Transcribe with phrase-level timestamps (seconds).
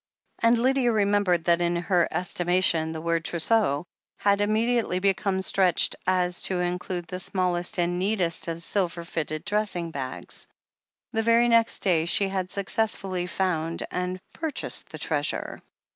[0.39, 3.85] And Lydia remembered that, in her estimation, the word "trousseau"
[4.17, 9.45] had immediately become stretched so as to include the smallest and neatest of silver fitted
[9.45, 10.47] dressing bags.
[11.13, 15.61] The very next day she had successfully found and purchased the treasure.